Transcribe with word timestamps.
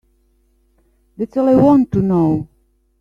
That's 1.15 1.37
all 1.37 1.47
I 1.47 1.53
want 1.53 1.91
to 1.91 2.01
know. 2.01 2.47